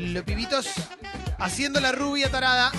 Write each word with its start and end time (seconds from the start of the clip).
Los 0.00 0.24
pibitos 0.24 0.66
haciendo 1.38 1.78
la 1.78 1.92
rubia 1.92 2.30
tarada. 2.30 2.72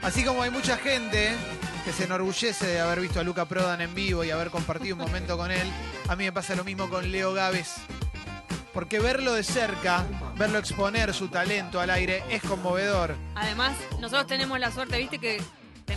Así 0.00 0.24
como 0.24 0.42
hay 0.42 0.50
mucha 0.50 0.76
gente 0.76 1.34
que 1.84 1.92
se 1.92 2.04
enorgullece 2.04 2.66
de 2.68 2.80
haber 2.80 3.00
visto 3.00 3.18
a 3.18 3.24
Luca 3.24 3.46
Prodan 3.46 3.80
en 3.80 3.92
vivo 3.96 4.22
y 4.22 4.30
haber 4.30 4.50
compartido 4.50 4.94
un 4.94 5.02
momento 5.02 5.36
con 5.36 5.50
él, 5.50 5.68
a 6.08 6.14
mí 6.14 6.22
me 6.22 6.32
pasa 6.32 6.54
lo 6.54 6.62
mismo 6.62 6.88
con 6.88 7.10
Leo 7.10 7.34
Gávez. 7.34 7.74
Porque 8.72 9.00
verlo 9.00 9.32
de 9.32 9.42
cerca, 9.42 10.06
verlo 10.36 10.58
exponer 10.58 11.12
su 11.12 11.28
talento 11.28 11.80
al 11.80 11.90
aire, 11.90 12.22
es 12.30 12.42
conmovedor. 12.42 13.16
Además, 13.34 13.76
nosotros 14.00 14.28
tenemos 14.28 14.60
la 14.60 14.70
suerte, 14.70 14.98
viste, 14.98 15.18
que 15.18 15.42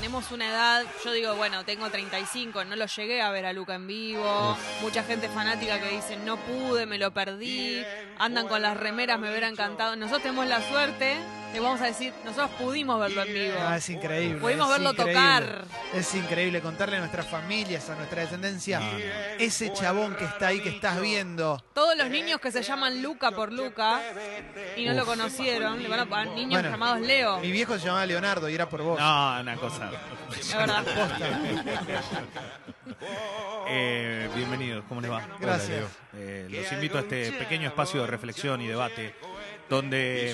tenemos 0.05 0.29
una 0.29 0.47
edad, 0.47 0.85
yo 1.03 1.13
digo, 1.13 1.33
bueno, 1.33 1.65
tengo 1.65 1.89
35, 1.89 2.63
no 2.65 2.75
lo 2.75 2.85
llegué 2.85 3.23
a 3.23 3.31
ver 3.31 3.47
a 3.47 3.53
Luca 3.53 3.73
en 3.73 3.87
vivo. 3.87 4.55
Mucha 4.83 5.01
gente 5.01 5.29
fanática 5.29 5.79
que 5.79 5.95
dice, 5.95 6.15
no 6.17 6.37
pude, 6.37 6.85
me 6.85 6.99
lo 6.99 7.09
perdí. 7.09 7.83
Andan 8.19 8.47
con 8.47 8.61
las 8.61 8.77
remeras, 8.77 9.17
me 9.17 9.31
hubiera 9.31 9.47
encantado. 9.47 9.95
Nosotros 9.95 10.21
tenemos 10.21 10.45
la 10.45 10.61
suerte, 10.61 11.17
le 11.54 11.59
vamos 11.59 11.81
a 11.81 11.85
decir, 11.85 12.13
nosotros 12.23 12.49
pudimos 12.59 12.99
verlo 12.99 13.23
en 13.23 13.34
vivo. 13.34 13.58
Ah, 13.59 13.77
es 13.77 13.90
increíble. 13.90 14.40
Pudimos 14.40 14.67
es 14.67 14.72
verlo 14.73 14.90
increíble. 14.91 15.13
tocar. 15.13 15.66
Es 15.94 16.13
increíble 16.16 16.62
contarle 16.62 16.98
a 16.98 16.99
nuestras 16.99 17.27
familias, 17.27 17.90
a 17.90 17.95
nuestra 17.95 18.21
descendencia, 18.21 18.81
ese 19.40 19.71
chabón 19.73 20.16
que 20.16 20.26
está 20.26 20.48
ahí, 20.48 20.59
que 20.59 20.70
estás 20.70 20.99
viendo. 20.99 21.63
Todos 21.73 21.98
los 21.98 22.09
niños 22.09 22.40
que 22.41 22.52
se 22.52 22.62
llaman 22.62 23.02
Luca 23.02 23.31
por 23.31 23.54
Luca 23.54 24.02
y 24.76 24.85
no 24.85 24.94
lo 24.94 25.05
conocieron, 25.05 25.81
le 25.81 25.88
van 25.90 26.02
a 26.02 26.05
poner 26.05 26.27
niños 26.30 26.62
Bueno, 26.62 26.70
llamados 26.70 27.02
Leo. 27.02 27.40
Mi 27.40 27.52
viejo 27.52 27.77
se 27.77 27.85
llamaba 27.85 28.05
Leonardo 28.05 28.49
y 28.49 28.55
era 28.55 28.68
por 28.70 28.82
vos. 28.82 28.99
No, 28.99 29.40
una 29.40 29.55
cosa. 29.55 29.91
Es 30.37 30.55
verdad. 30.55 30.84
Eh, 33.68 34.30
bienvenidos, 34.35 34.85
¿cómo 34.87 35.02
les 35.02 35.09
va? 35.12 35.27
Gracias. 35.40 35.80
Hola. 35.80 35.90
Eh, 36.21 36.48
los 36.49 36.71
invito 36.71 36.98
a 36.98 37.02
este 37.02 37.32
pequeño 37.32 37.68
espacio 37.68 38.02
de 38.02 38.07
reflexión 38.07 38.62
y 38.62 38.68
debate 38.68 39.15
donde 39.70 40.34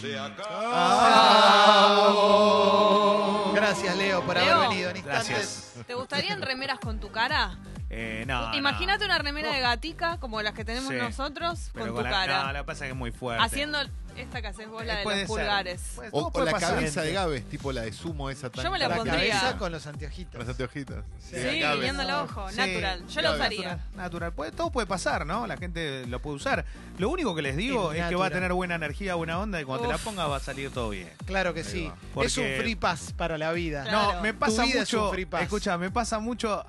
Gracias, 3.54 3.96
Leo, 3.96 4.22
por 4.26 4.36
Leo. 4.36 4.56
haber 4.56 4.70
venido 4.70 4.90
en 4.90 4.98
instantes. 4.98 5.30
Gracias. 5.30 5.74
¿Te 5.88 5.94
gustarían 5.94 6.42
remeras 6.42 6.80
con 6.80 7.00
tu 7.00 7.12
cara? 7.12 7.58
Eh, 7.94 8.24
no, 8.26 8.54
Imagínate 8.56 9.00
no. 9.00 9.06
una 9.06 9.18
remera 9.18 9.52
de 9.54 9.60
gatica 9.60 10.18
como 10.20 10.42
las 10.42 10.54
que 10.54 10.64
tenemos 10.64 10.90
Sí. 10.90 10.96
nosotros 10.98 11.70
Pero 11.74 11.88
con 11.88 11.96
tu 11.98 12.02
la, 12.04 12.10
cara. 12.10 12.44
No, 12.46 12.54
lo 12.54 12.60
que 12.60 12.64
pasa 12.66 12.86
es 12.86 12.90
que 12.90 12.94
es 12.94 12.98
muy 12.98 13.12
fuerte. 13.12 13.44
Haciendo 13.44 13.80
esta 14.18 14.42
que 14.42 14.48
haces 14.48 14.68
vos, 14.70 14.86
la 14.86 14.94
Eh, 14.94 14.98
de 15.00 15.04
puede 15.04 15.22
los 15.22 15.28
ser. 15.30 15.38
pulgares. 15.38 15.82
O, 16.12 16.32
o 16.34 16.44
la 16.46 16.54
cabeza 16.54 17.02
de 17.02 17.14
Gaves, 17.14 17.50
tipo 17.50 17.72
la 17.72 17.82
de 17.82 17.92
sumo 17.94 18.30
esa 18.30 18.50
tan 18.50 18.64
Yo 18.64 18.72
me 18.72 18.78
la 18.80 18.88
La 18.90 18.96
pondría. 18.98 19.18
cabeza 19.40 19.58
con 19.58 19.72
los 19.72 19.86
anteojitos. 19.88 20.40
Las 20.40 20.50
anteojitas. 20.50 21.04
Sí, 21.20 21.60
Gaves. 21.60 21.80
guiñando 21.80 22.04
el 22.04 22.12
ojo, 22.12 22.50
Sí, 22.50 22.58
natural. 22.58 23.08
Yo 23.08 23.22
lo 23.22 23.34
usaría. 23.34 23.68
Natural, 23.76 23.96
natural. 23.96 24.34
Puede- 24.34 24.52
todo 24.52 24.70
puede 24.72 24.88
pasar, 24.88 25.26
¿no? 25.26 25.46
La 25.48 25.58
gente 25.58 26.06
lo 26.08 26.22
puede 26.22 26.38
usar. 26.38 26.66
Lo 26.98 27.10
único 27.10 27.36
que 27.36 27.42
les 27.42 27.56
digo 27.58 27.92
Es 27.94 28.02
es 28.02 28.08
que 28.10 28.16
va 28.16 28.28
a 28.28 28.30
tener 28.32 28.54
buena 28.54 28.76
energía, 28.76 29.16
buena 29.16 29.40
onda 29.40 29.60
y 29.62 29.66
cuando 29.66 29.84
te 29.84 29.90
la 29.90 29.96
Uf. 29.96 30.04
ponga 30.04 30.28
va 30.28 30.38
a 30.38 30.42
salir 30.42 30.72
todo 30.72 30.90
bien. 30.90 31.10
Claro 31.26 31.54
que 31.54 31.62
Ahí 31.62 31.66
sí. 31.66 31.92
Es 32.22 32.38
un 32.38 32.46
free 32.60 32.76
pass 32.76 33.14
para 33.16 33.38
la 33.38 33.52
vida. 33.54 33.84
Claro. 33.84 34.14
No, 34.16 34.22
me 34.22 34.34
pasa 34.34 34.66
mucho. 34.66 35.12
Escucha, 35.40 35.78
me 35.78 35.90
pasa 35.92 36.20
mucho. 36.20 36.66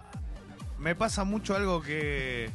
Me 0.83 0.95
pasa 0.97 1.25
mucho 1.25 1.55
algo 1.55 1.81
que. 1.81 2.51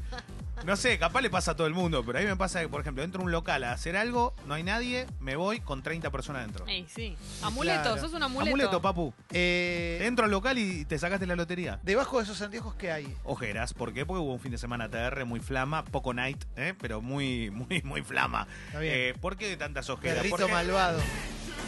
No 0.65 0.75
sé, 0.75 0.97
capaz 0.97 1.21
le 1.21 1.29
pasa 1.29 1.51
a 1.51 1.55
todo 1.55 1.67
el 1.67 1.73
mundo, 1.75 2.03
pero 2.03 2.17
a 2.17 2.21
mí 2.21 2.27
me 2.27 2.35
pasa 2.35 2.59
que, 2.61 2.67
por 2.67 2.81
ejemplo, 2.81 3.03
entro 3.03 3.21
a 3.21 3.25
un 3.25 3.31
local 3.31 3.63
a 3.63 3.71
hacer 3.73 3.95
algo, 3.95 4.33
no 4.47 4.55
hay 4.55 4.63
nadie, 4.63 5.05
me 5.19 5.35
voy 5.35 5.59
con 5.59 5.83
30 5.83 6.09
personas 6.09 6.41
dentro. 6.45 6.65
Ey, 6.67 6.85
sí. 6.93 7.15
Amuleto, 7.43 7.83
Claro. 7.83 8.01
sos 8.01 8.13
un 8.13 8.23
amuleto. 8.23 8.49
Amuleto, 8.49 8.81
papu. 8.81 9.13
Eh, 9.31 9.99
Entro 10.01 10.25
al 10.25 10.31
local 10.31 10.57
y 10.57 10.83
te 10.85 10.97
sacaste 10.97 11.27
la 11.27 11.35
lotería. 11.35 11.79
debajo 11.83 12.17
de 12.17 12.23
esos 12.23 12.41
anteojos, 12.41 12.73
¿qué 12.73 12.91
hay? 12.91 13.15
Ojeras, 13.23 13.73
¿por 13.75 13.93
qué? 13.93 14.03
Porque 14.05 14.19
hubo 14.23 14.33
un 14.33 14.39
fin 14.39 14.51
de 14.51 14.57
semana 14.57 14.89
TR 14.89 15.25
muy 15.25 15.39
flama, 15.39 15.85
poco 15.85 16.11
night, 16.13 16.43
¿eh? 16.55 16.73
pero 16.81 17.01
muy, 17.03 17.51
muy, 17.51 17.81
muy 17.83 18.01
flama. 18.01 18.47
Está 18.67 18.79
bien. 18.79 18.93
Eh, 18.95 19.13
¿Por 19.21 19.37
qué 19.37 19.55
tantas 19.57 19.89
ojeras? 19.91 20.17
Perrito 20.17 20.37
Porque, 20.37 20.51
malvado. 20.51 20.99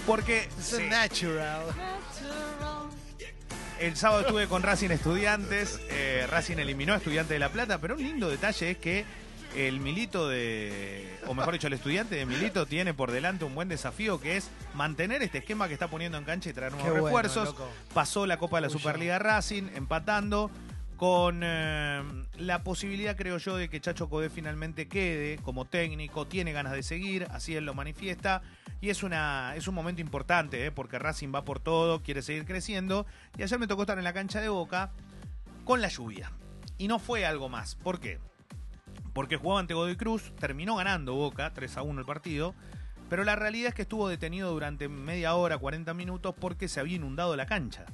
porque 0.07 0.49
Es 0.57 0.65
sí, 0.65 0.83
natural. 0.89 1.61
El 3.79 3.95
sábado 3.95 4.21
estuve 4.21 4.47
con 4.47 4.63
Racing 4.63 4.89
Estudiantes, 4.89 5.79
eh, 5.89 6.27
Racing 6.29 6.57
eliminó 6.57 6.93
a 6.93 6.97
Estudiantes 6.97 7.29
de 7.35 7.39
La 7.39 7.49
Plata, 7.49 7.79
pero 7.79 7.95
un 7.95 8.01
lindo 8.01 8.29
detalle 8.29 8.71
es 8.71 8.77
que 8.77 9.05
el 9.55 9.79
Milito 9.79 10.29
de, 10.29 11.17
o 11.25 11.33
mejor 11.33 11.53
dicho, 11.53 11.67
el 11.67 11.73
estudiante 11.73 12.15
de 12.15 12.25
Milito 12.25 12.65
tiene 12.67 12.93
por 12.93 13.11
delante 13.11 13.45
un 13.45 13.55
buen 13.55 13.67
desafío 13.67 14.19
que 14.21 14.37
es 14.37 14.49
mantener 14.75 15.23
este 15.23 15.39
esquema 15.39 15.67
que 15.67 15.73
está 15.73 15.87
poniendo 15.87 16.17
en 16.17 16.23
cancha 16.23 16.49
y 16.49 16.53
traer 16.53 16.73
nuevos 16.73 16.85
Qué 16.85 16.91
bueno, 16.99 17.07
refuerzos. 17.07 17.49
loco. 17.49 17.67
Pasó 17.93 18.27
la 18.27 18.37
Copa 18.37 18.57
de 18.57 18.61
la. 18.61 18.69
Superliga 18.69 19.17
Racing, 19.17 19.63
empatando 19.75 20.51
con 20.99 21.39
eh, 21.45 22.03
la 22.39 22.61
posibilidad, 22.61 23.15
creo 23.15 23.37
yo, 23.37 23.55
de 23.55 23.69
que 23.69 23.79
Chacho 23.79 24.09
Codé 24.09 24.29
finalmente 24.29 24.89
quede 24.89 25.37
como 25.37 25.63
técnico, 25.63 26.27
tiene 26.27 26.51
ganas 26.51 26.73
de 26.73 26.83
seguir, 26.83 27.25
así 27.31 27.55
él 27.55 27.63
lo 27.63 27.73
manifiesta, 27.73 28.41
y 28.81 28.89
es, 28.89 29.01
una, 29.01 29.53
es 29.55 29.69
un 29.69 29.75
momento 29.75 30.01
importante, 30.01 30.65
eh, 30.65 30.71
porque 30.71 30.99
Racing 30.99 31.33
va 31.33 31.45
por 31.45 31.61
todo, 31.61 32.03
quiere 32.03 32.21
seguir 32.21 32.43
creciendo, 32.43 33.05
y 33.37 33.43
ayer 33.43 33.57
me 33.57 33.65
tocó 33.65 33.83
estar 33.83 33.97
en 33.97 34.03
la 34.03 34.11
cancha 34.11 34.41
de 34.41 34.49
Boca 34.49 34.91
con 35.63 35.79
la 35.79 35.87
lluvia, 35.87 36.33
y 36.77 36.89
no 36.89 36.99
fue 36.99 37.25
algo 37.25 37.47
más, 37.47 37.75
¿por 37.75 38.01
qué? 38.01 38.19
Porque 39.13 39.37
jugaba 39.37 39.61
ante 39.61 39.75
Godoy 39.75 39.95
Cruz, 39.95 40.33
terminó 40.37 40.75
ganando 40.75 41.15
Boca, 41.15 41.53
3 41.53 41.77
a 41.77 41.81
1 41.81 42.01
el 42.01 42.05
partido, 42.05 42.55
pero 43.09 43.23
la 43.23 43.37
realidad 43.37 43.69
es 43.69 43.73
que 43.73 43.83
estuvo 43.83 44.09
detenido 44.09 44.51
durante 44.51 44.89
media 44.89 45.33
hora, 45.35 45.59
40 45.59 45.93
minutos, 45.93 46.35
porque 46.37 46.67
se 46.67 46.81
había 46.81 46.97
inundado 46.97 47.37
la 47.37 47.45
cancha. 47.45 47.85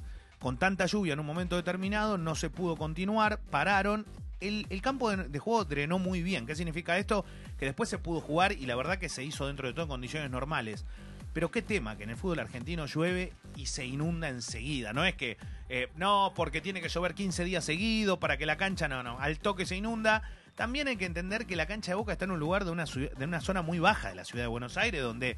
Con 0.46 0.58
tanta 0.58 0.86
lluvia 0.86 1.14
en 1.14 1.18
un 1.18 1.26
momento 1.26 1.56
determinado, 1.56 2.18
no 2.18 2.36
se 2.36 2.50
pudo 2.50 2.76
continuar, 2.76 3.40
pararon. 3.50 4.06
El, 4.38 4.80
campo 4.80 5.10
de, 5.10 5.38
juego 5.40 5.64
drenó 5.64 5.98
muy 5.98 6.22
bien. 6.22 6.46
¿Qué 6.46 6.54
significa 6.54 6.96
esto? 6.98 7.24
Que 7.58 7.64
después 7.64 7.88
se 7.88 7.98
pudo 7.98 8.20
jugar 8.20 8.52
y 8.52 8.66
la 8.66 8.76
verdad 8.76 8.98
que 8.98 9.08
se 9.08 9.24
hizo 9.24 9.48
dentro 9.48 9.66
de 9.66 9.74
todo 9.74 9.82
en 9.82 9.88
condiciones 9.88 10.30
normales. 10.30 10.84
Pero 11.32 11.50
qué 11.50 11.62
tema 11.62 11.96
que 11.96 12.04
en 12.04 12.10
el 12.10 12.16
fútbol 12.16 12.38
argentino 12.38 12.86
llueve 12.86 13.32
y 13.56 13.66
se 13.66 13.86
inunda 13.86 14.28
enseguida. 14.28 14.92
No 14.92 15.04
es 15.04 15.16
que, 15.16 15.36
eh, 15.68 15.88
no, 15.96 16.32
porque 16.36 16.60
tiene 16.60 16.80
que 16.80 16.90
llover 16.90 17.14
15 17.14 17.42
días 17.42 17.64
seguidos 17.64 18.18
para 18.18 18.36
que 18.36 18.46
la 18.46 18.56
cancha, 18.56 18.86
no, 18.86 19.02
no, 19.02 19.18
al 19.18 19.40
toque 19.40 19.66
se 19.66 19.74
inunda. 19.74 20.22
También 20.54 20.86
hay 20.86 20.96
que 20.96 21.06
entender 21.06 21.46
que 21.46 21.56
la 21.56 21.66
cancha 21.66 21.90
de 21.90 21.96
Boca 21.96 22.12
está 22.12 22.24
en 22.24 22.30
un 22.30 22.38
lugar 22.38 22.64
de 22.64 22.70
una, 22.70 22.84
de 22.84 23.24
una 23.24 23.40
zona 23.40 23.62
muy 23.62 23.80
baja 23.80 24.10
de 24.10 24.14
la 24.14 24.24
ciudad 24.24 24.44
de 24.44 24.48
Buenos 24.48 24.76
Aires, 24.76 25.02
donde 25.02 25.36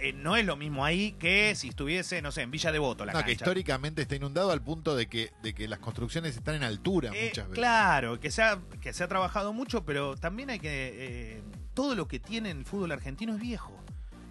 eh, 0.00 0.12
no 0.12 0.36
es 0.36 0.44
lo 0.46 0.56
mismo 0.56 0.84
ahí 0.84 1.12
que 1.12 1.54
si 1.54 1.68
estuviese, 1.68 2.22
no 2.22 2.32
sé, 2.32 2.42
en 2.42 2.50
Villa 2.50 2.72
Devoto 2.72 3.04
la 3.04 3.12
No, 3.12 3.18
cancha. 3.18 3.26
que 3.26 3.32
históricamente 3.32 4.02
está 4.02 4.16
inundado 4.16 4.50
al 4.50 4.62
punto 4.62 4.96
de 4.96 5.06
que, 5.06 5.30
de 5.42 5.52
que 5.54 5.68
las 5.68 5.78
construcciones 5.78 6.36
están 6.36 6.54
en 6.54 6.62
altura 6.64 7.10
Eh, 7.14 7.26
muchas 7.28 7.44
veces. 7.48 7.54
Claro, 7.58 8.18
que 8.20 8.30
se, 8.30 8.42
ha, 8.42 8.58
que 8.80 8.92
se 8.92 9.04
ha 9.04 9.08
trabajado 9.08 9.52
mucho, 9.52 9.84
pero 9.84 10.16
también 10.16 10.50
hay 10.50 10.58
que... 10.58 10.90
eh, 10.94 11.42
todo 11.74 11.94
lo 11.94 12.06
que 12.08 12.20
tiene 12.20 12.50
el 12.50 12.64
fútbol 12.64 12.92
argentino 12.92 13.34
es 13.34 13.40
viejo. 13.40 13.72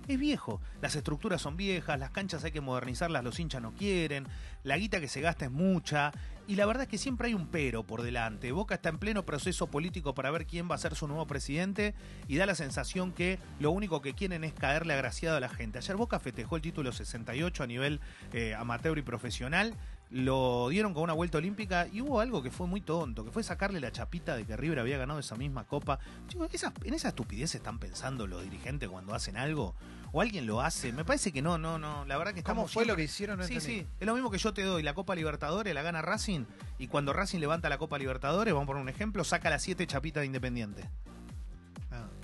Es 0.08 0.20
viejo. 0.20 0.60
Las 0.82 0.96
estructuras 0.96 1.42
son 1.42 1.56
viejas, 1.56 1.98
las 2.00 2.10
canchas 2.12 2.44
hay 2.44 2.52
que 2.52 2.60
modernizarlas, 2.62 3.24
los 3.24 3.40
hinchas 3.40 3.62
no 3.62 3.74
quieren, 3.74 4.28
la 4.64 4.76
guita 4.78 5.00
que 5.00 5.08
se 5.08 5.22
gasta 5.22 5.46
es 5.46 5.52
mucha. 5.52 6.12
Y 6.46 6.58
la 6.58 6.66
verdad 6.66 6.84
es 6.84 6.90
que 6.90 6.98
siempre 6.98 7.28
hay 7.28 7.34
un 7.34 7.48
pero 7.48 7.84
por 7.84 8.02
delante. 8.02 8.52
Boca 8.52 8.76
está 8.76 8.90
en 8.90 8.98
pleno 8.98 9.26
proceso 9.26 9.68
político 9.68 10.14
para 10.14 10.30
ver 10.30 10.46
quién 10.46 10.70
va 10.70 10.76
a 10.76 10.78
ser 10.78 10.94
su 10.94 11.08
nuevo 11.08 11.26
presidente 11.26 11.94
y 12.28 12.36
da 12.36 12.46
la 12.46 12.56
sensación 12.56 13.14
que 13.14 13.40
lo 13.60 13.72
único 13.72 14.02
que 14.02 14.14
quieren 14.14 14.44
es 14.44 14.54
caerle 14.54 14.94
agraciado 14.94 15.38
a 15.38 15.40
la 15.40 15.48
gente. 15.48 15.78
Ayer 15.78 15.96
Boca 15.96 16.20
festejó 16.20 16.58
el 16.58 16.62
título 16.62 16.92
68 16.92 17.64
a 17.64 17.68
nivel 17.68 18.02
eh, 18.34 18.56
amateur 18.56 18.98
y 18.98 19.04
profesional 19.04 19.74
lo 20.14 20.70
dieron 20.70 20.94
con 20.94 21.02
una 21.02 21.14
vuelta 21.14 21.40
olímpica 21.40 21.88
y 21.92 22.00
hubo 22.02 22.20
algo 22.20 22.44
que 22.44 22.52
fue 22.52 22.68
muy 22.68 22.82
tonto, 22.82 23.26
que 23.26 23.32
fue 23.32 23.42
sacarle 23.42 23.80
la 23.80 23.92
chapita 23.92 24.36
de 24.36 24.46
que 24.46 24.56
River 24.56 24.78
había 24.80 25.00
ganado 25.00 25.20
esa 25.20 25.36
misma 25.36 25.64
copa. 25.66 25.98
Chicos, 26.28 26.50
esas- 26.54 26.72
¿en 26.84 26.94
esa 26.94 27.08
estupidez 27.10 27.56
están 27.56 27.80
pensando 27.80 28.28
los 28.28 28.44
dirigentes 28.44 28.88
cuando 28.90 29.16
hacen 29.16 29.38
algo? 29.38 29.74
¿O 30.12 30.22
alguien 30.22 30.46
lo 30.46 30.62
hace? 30.62 30.94
Me 30.94 31.04
parece 31.04 31.32
que 31.32 31.42
no, 31.42 31.58
no, 31.58 31.80
no. 31.80 32.06
La 32.06 32.18
verdad 32.20 32.36
que 32.36 32.44
¿Cómo 32.44 32.62
estamos 32.68 32.72
fue 32.72 32.86
lo 32.86 32.96
que 32.96 33.06
hicieron? 33.06 33.40
No 33.40 33.44
sí, 33.48 33.56
entendí. 33.56 33.80
sí. 33.80 33.88
Es 34.00 34.06
lo 34.06 34.14
mismo 34.14 34.30
que 34.30 34.38
yo 34.38 34.54
te 34.54 34.62
doy. 34.62 34.84
La 34.84 34.94
Copa 34.94 35.16
Libertadores 35.16 35.74
la 35.74 35.82
gana 35.82 36.04
Racing 36.04 36.46
y 36.78 36.86
cuando 36.88 37.12
Racing 37.14 37.40
levanta 37.40 37.68
la 37.68 37.80
Copa 37.80 37.98
Libertadores, 37.98 38.54
vamos 38.54 38.66
a 38.66 38.68
poner 38.68 38.84
un 38.84 38.90
ejemplo, 38.90 39.24
saca 39.24 39.50
las 39.50 39.64
siete 39.64 39.88
chapitas 39.88 40.22
de 40.22 40.28
Independiente 40.28 40.88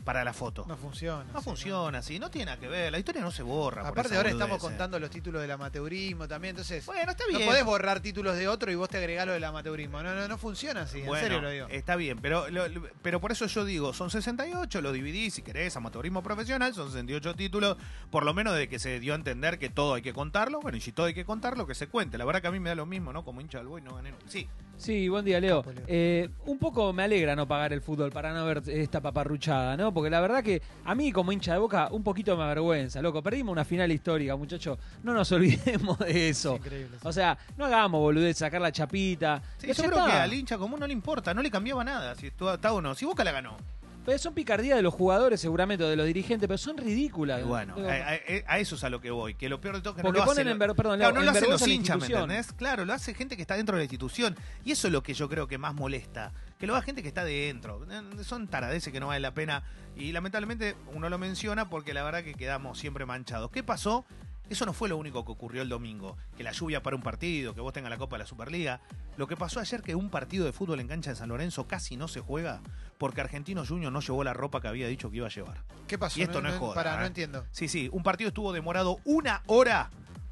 para 0.03 0.23
la 0.23 0.33
foto. 0.33 0.65
no 0.67 0.77
funciona. 0.77 1.23
No 1.33 1.39
sí, 1.39 1.45
funciona 1.45 1.99
así, 1.99 2.19
no 2.19 2.29
tiene 2.31 2.45
nada 2.47 2.59
que 2.59 2.67
ver. 2.67 2.91
La 2.91 2.99
historia 2.99 3.21
no 3.21 3.31
se 3.31 3.43
borra. 3.43 3.87
Aparte 3.87 4.15
ahora 4.15 4.29
estamos 4.29 4.49
boludeces. 4.57 4.69
contando 4.69 4.99
los 4.99 5.09
títulos 5.09 5.41
del 5.41 5.51
amateurismo 5.51 6.27
también, 6.27 6.51
entonces 6.51 6.85
Bueno, 6.85 7.11
está 7.11 7.23
no 7.31 7.37
bien. 7.37 7.49
podés 7.49 7.63
borrar 7.65 7.99
títulos 7.99 8.37
de 8.37 8.47
otro 8.47 8.71
y 8.71 8.75
vos 8.75 8.89
te 8.89 8.97
agregás 8.97 9.27
lo 9.27 9.33
del 9.33 9.43
amateurismo. 9.43 10.01
No, 10.01 10.13
no, 10.15 10.27
no 10.27 10.37
funciona 10.37 10.81
así, 10.81 11.01
en 11.01 11.05
Bueno, 11.07 11.23
serio 11.23 11.41
lo 11.41 11.49
digo. 11.49 11.67
Está 11.69 11.95
bien, 11.95 12.17
pero, 12.21 12.49
lo- 12.49 12.63
pero 13.01 13.19
por 13.19 13.31
eso 13.31 13.45
yo 13.45 13.65
digo, 13.65 13.93
son 13.93 14.09
68, 14.09 14.81
lo 14.81 14.91
dividí 14.91 15.29
si 15.31 15.41
querés, 15.41 15.75
amateurismo 15.75 16.23
profesional, 16.23 16.73
son 16.73 16.87
68 16.87 17.35
títulos, 17.35 17.77
por 18.09 18.23
lo 18.23 18.33
menos 18.33 18.55
de 18.55 18.67
que 18.69 18.79
se 18.79 18.99
dio 18.99 19.13
a 19.13 19.15
entender 19.15 19.59
que 19.59 19.69
todo 19.69 19.93
hay 19.95 20.01
que 20.01 20.13
contarlo, 20.13 20.59
bueno, 20.61 20.77
y 20.77 20.81
si 20.81 20.91
todo 20.91 21.05
hay 21.07 21.13
que 21.13 21.25
contarlo, 21.25 21.67
que 21.67 21.75
se 21.75 21.87
cuente. 21.87 22.17
La 22.17 22.25
verdad 22.25 22.41
que 22.41 22.47
a 22.47 22.51
mí 22.51 22.59
me 22.59 22.69
da 22.69 22.75
lo 22.75 22.85
mismo, 22.85 23.11
¿no? 23.13 23.23
Como 23.25 23.41
hincha 23.41 23.57
del 23.59 23.67
Boy 23.67 23.81
no 23.81 23.95
gané. 23.95 24.13
Sí, 24.27 24.47
Sí, 24.79 25.09
buen 25.09 25.25
día, 25.25 25.41
Leo. 25.41 25.61
Eh, 25.87 26.29
un 26.45 26.57
poco 26.57 26.93
me 26.93 27.03
alegra 27.03 27.35
no 27.35 27.45
pagar 27.45 27.73
el 27.73 27.81
fútbol 27.81 28.11
para 28.11 28.31
no 28.33 28.45
ver 28.45 28.63
esta 28.67 29.01
paparruchada, 29.01 29.75
¿no? 29.75 29.93
Porque 29.93 30.09
la 30.09 30.21
verdad 30.21 30.41
que 30.41 30.61
a 30.85 30.95
mí, 30.95 31.11
como 31.11 31.33
hincha 31.33 31.51
de 31.51 31.59
boca, 31.59 31.89
un 31.91 32.01
poquito 32.01 32.37
me 32.37 32.43
avergüenza, 32.43 33.01
loco. 33.01 33.21
Perdimos 33.21 33.51
una 33.51 33.65
final 33.65 33.91
histórica, 33.91 34.37
muchachos. 34.37 34.79
No 35.03 35.13
nos 35.13 35.29
olvidemos 35.33 35.99
de 35.99 36.29
eso. 36.29 36.55
Increíble. 36.55 36.97
O 37.03 37.11
sea, 37.11 37.37
no 37.57 37.65
hagamos 37.65 37.99
boludez, 37.99 38.37
sacar 38.37 38.61
la 38.61 38.71
chapita. 38.71 39.41
Sí, 39.57 39.67
yo 39.67 39.73
creo 39.75 39.89
está. 39.89 40.05
que 40.05 40.11
al 40.13 40.33
hincha 40.33 40.57
común 40.57 40.79
no 40.79 40.87
le 40.87 40.93
importa, 40.93 41.33
no 41.33 41.41
le 41.41 41.51
cambiaba 41.51 41.83
nada 41.83 42.15
si 42.15 42.27
estuvo- 42.27 42.53
está 42.53 42.71
o 42.71 42.81
no. 42.81 42.95
Si 42.95 43.03
Boca 43.05 43.25
la 43.25 43.33
ganó. 43.33 43.57
Pero 44.05 44.17
son 44.17 44.33
picardías 44.33 44.75
de 44.77 44.81
los 44.81 44.93
jugadores, 44.93 45.39
seguramente, 45.41 45.83
o 45.83 45.87
de 45.89 45.95
los 45.95 46.05
dirigentes, 46.05 46.47
pero 46.47 46.57
son 46.57 46.77
ridículas. 46.77 47.41
Y 47.41 47.43
bueno, 47.43 47.75
a, 47.77 47.91
a- 47.91 48.53
a 48.55 48.59
eso 48.59 48.75
es 48.75 48.83
a 48.83 48.89
lo 48.89 49.01
que 49.01 49.11
voy. 49.11 49.35
Que 49.35 49.49
lo 49.49 49.61
peor 49.61 49.75
de 49.75 49.81
todo 49.81 49.91
es 49.91 49.95
que 49.97 50.01
Porque 50.01 50.19
no 50.19 50.25
lo 50.25 50.29
ponen 50.31 50.47
hacen- 50.47 50.51
en 50.53 50.59
ver- 50.59 50.73
perdón, 50.75 50.97
Claro, 50.99 51.11
Leo, 51.11 51.13
no 51.15 51.19
en 51.19 51.25
lo 51.25 51.31
hacen 51.31 51.49
los 51.49 51.67
hinchas, 51.67 51.97
¿me 51.99 52.05
entendés? 52.07 52.53
Claro, 52.53 52.85
lo 52.85 52.93
hace 52.93 53.13
gente 53.13 53.35
que 53.35 53.41
está 53.43 53.55
dentro 53.55 53.75
de 53.75 53.81
la 53.81 53.83
institución. 53.83 54.35
Y 54.65 54.71
eso 54.71 54.87
es 54.87 54.93
lo 54.93 55.03
que 55.03 55.13
yo 55.13 55.29
creo 55.29 55.47
que 55.47 55.57
más 55.57 55.73
molesta. 55.75 56.31
Que 56.57 56.65
lo 56.65 56.73
haga 56.75 56.81
gente 56.81 57.01
que 57.03 57.07
está 57.09 57.23
dentro. 57.23 57.85
Eh, 57.91 58.23
Son 58.23 58.47
taradeces 58.47 58.91
que 58.91 58.99
no 58.99 59.07
vale 59.07 59.19
la 59.19 59.33
pena. 59.33 59.63
Y 59.95 60.11
lamentablemente 60.11 60.75
uno 60.95 61.09
lo 61.09 61.17
menciona 61.17 61.69
porque 61.69 61.93
la 61.93 62.03
verdad 62.03 62.23
que 62.23 62.33
quedamos 62.33 62.79
siempre 62.79 63.05
manchados. 63.05 63.51
¿Qué 63.51 63.63
pasó? 63.63 64.05
Eso 64.49 64.65
no 64.65 64.73
fue 64.73 64.89
lo 64.89 64.97
único 64.97 65.23
que 65.25 65.31
ocurrió 65.31 65.61
el 65.61 65.69
domingo. 65.69 66.17
Que 66.35 66.43
la 66.43 66.51
lluvia 66.51 66.81
para 66.81 66.95
un 66.95 67.01
partido, 67.01 67.53
que 67.53 67.61
vos 67.61 67.73
tengas 67.73 67.89
la 67.89 67.97
Copa 67.97 68.17
de 68.17 68.23
la 68.23 68.27
Superliga. 68.27 68.81
Lo 69.17 69.27
que 69.27 69.37
pasó 69.37 69.59
ayer 69.59 69.81
que 69.81 69.95
un 69.95 70.09
partido 70.09 70.45
de 70.45 70.53
fútbol 70.53 70.79
en 70.79 70.87
cancha 70.87 71.11
de 71.11 71.15
San 71.15 71.29
Lorenzo 71.29 71.67
casi 71.67 71.97
no 71.97 72.07
se 72.07 72.19
juega 72.19 72.61
porque 72.97 73.21
Argentino 73.21 73.65
Junior 73.65 73.91
no 73.91 74.01
llevó 74.01 74.23
la 74.23 74.33
ropa 74.33 74.61
que 74.61 74.67
había 74.67 74.87
dicho 74.87 75.09
que 75.09 75.17
iba 75.17 75.27
a 75.27 75.31
llevar. 75.31 75.63
¿Qué 75.87 75.97
pasó? 75.97 76.19
Y 76.19 76.23
esto 76.23 76.41
no 76.41 76.49
es 76.49 76.55
joda, 76.55 76.75
Para, 76.75 76.95
¿eh? 76.95 76.99
no 76.99 77.05
entiendo. 77.05 77.45
Sí, 77.51 77.67
sí, 77.67 77.89
un 77.93 78.03
partido 78.03 78.27
estuvo 78.27 78.51
demorado 78.51 78.99
una 79.05 79.41
hora 79.47 79.89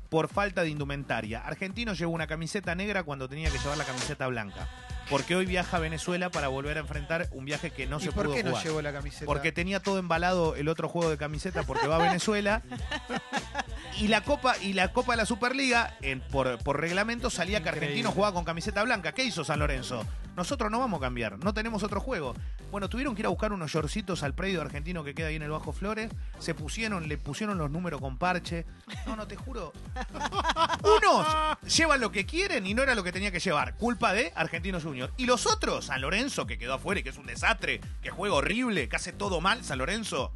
por 0.10 0.28
falta 0.28 0.64
de 0.64 0.70
indumentaria. 0.70 1.42
Argentino 1.42 1.94
llevó 1.94 2.12
una 2.12 2.28
camiseta 2.28 2.76
negra 2.76 3.04
cuando 3.04 3.30
tenía 3.30 3.50
que 3.50 3.58
llevar 3.58 3.78
la 3.78 3.86
camiseta 3.86 4.28
blanca. 4.28 4.68
Porque 5.10 5.36
hoy 5.36 5.46
viaja 5.46 5.78
a 5.78 5.80
Venezuela 5.80 6.30
para 6.30 6.50
volver 6.50 6.78
a 6.78 6.82
enfrentar 6.82 7.30
un 7.32 7.46
viaje 7.46 7.72
que 7.72 7.88
no 7.88 7.98
¿Y 7.98 8.02
se 8.02 8.12
por 8.12 8.26
pudo 8.26 8.36
qué 8.36 8.44
no 8.44 8.62
llevó 8.62 8.82
la 8.82 8.92
camiseta? 8.92 9.26
Porque 9.26 9.54
tenía 9.54 9.80
todo 9.80 10.00
embalado 10.00 10.56
el 10.56 10.68
otro 10.68 10.90
juego 10.90 11.10
de 11.10 11.18
camiseta 11.18 11.64
porque 11.64 11.88
va 11.88 11.96
a 11.96 12.00
Venezuela. 12.00 12.62
Y 14.00 14.08
la 14.10 14.22
Copa 14.22 14.56
y 14.62 14.74
la 14.74 14.92
Copa 14.94 15.14
de 15.14 15.18
la 15.18 15.26
Superliga, 15.26 15.96
en- 16.02 16.22
por, 16.22 16.58
por 16.60 16.80
reglamento, 16.80 17.30
salía 17.30 17.64
que. 17.64 17.70
Argentino 17.70 18.12
jugaba 18.12 18.34
con 18.34 18.44
camiseta 18.46 18.84
blanca. 18.84 19.12
¿Qué 19.14 19.24
hizo 19.24 19.44
San 19.44 19.60
Lorenzo? 19.60 20.06
Nosotros 20.36 20.70
no 20.70 20.78
vamos 20.80 21.00
a 21.00 21.02
cambiar, 21.02 21.40
no 21.44 21.54
tenemos 21.54 21.82
otro 21.82 22.00
juego. 22.00 22.36
Bueno, 22.70 22.90
tuvieron 22.90 23.16
que 23.16 23.22
ir 23.22 23.26
a 23.26 23.30
buscar 23.30 23.54
unos 23.54 23.72
shortcitos 23.72 24.22
al 24.22 24.36
predio 24.36 24.62
argentino 24.62 25.04
que 25.04 25.16
queda 25.16 25.28
ahí 25.28 25.36
en 25.36 25.42
el 25.42 25.50
Bajo 25.50 25.72
Flores. 25.72 26.12
Se 26.38 26.54
pusieron, 26.54 27.08
le 27.08 27.18
pusieron 27.18 27.58
los 27.58 27.72
números 27.72 28.00
con 28.02 28.18
parche. 28.20 28.66
No, 29.08 29.16
no, 29.16 29.28
te 29.28 29.36
juro. 29.36 29.74
Unos 30.84 31.28
llevan 31.76 32.02
lo 32.02 32.12
que 32.12 32.26
quieren 32.26 32.68
y 32.68 32.74
no 32.74 32.84
era 32.84 32.94
lo 32.94 33.04
que 33.04 33.12
tenía 33.12 33.32
que 33.32 33.40
llevar. 33.40 33.76
Culpa 33.78 34.14
de 34.14 34.32
Argentino 34.36 34.80
Junior. 34.80 35.12
Y 35.18 35.26
los 35.26 35.48
otros, 35.48 35.86
San 35.86 36.02
Lorenzo, 36.02 36.46
que 36.46 36.58
quedó 36.58 36.76
afuera 36.76 37.00
y 37.00 37.04
que 37.04 37.10
es 37.10 37.18
un 37.18 37.26
desastre, 37.26 37.82
que 38.02 38.10
juega 38.12 38.36
horrible, 38.36 38.90
que 38.90 38.96
hace 38.96 39.14
todo 39.14 39.42
mal, 39.42 39.64
San 39.64 39.80
Lorenzo. 39.80 40.32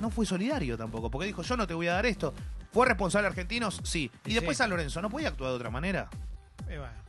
No 0.00 0.10
fue 0.10 0.26
solidario 0.26 0.76
tampoco, 0.76 1.10
porque 1.10 1.26
dijo, 1.26 1.42
yo 1.42 1.56
no 1.56 1.66
te 1.66 1.74
voy 1.74 1.86
a 1.88 1.94
dar 1.94 2.06
esto. 2.06 2.34
¿Fue 2.72 2.86
responsable 2.86 3.28
argentinos? 3.28 3.80
Sí. 3.84 4.10
Y 4.26 4.32
Y 4.32 4.34
después 4.34 4.56
sí. 4.56 4.62
San 4.62 4.70
Lorenzo, 4.70 5.00
¿no 5.00 5.08
podía 5.08 5.28
actuar 5.28 5.50
de 5.50 5.56
otra 5.56 5.70
manera? 5.70 6.08
Eh, 6.68 6.78
bueno. 6.78 7.05